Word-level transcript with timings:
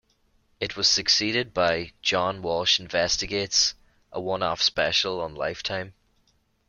It 0.59 0.75
was 0.75 0.89
succeeded 0.89 1.53
by 1.53 1.91
"John 2.01 2.41
Walsh 2.41 2.79
Investigates", 2.79 3.75
a 4.11 4.19
one-off 4.19 4.59
special 4.59 5.21
on 5.21 5.35
Lifetime. 5.35 5.93